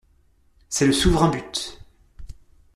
[0.67, 1.79] C'est le souverain but!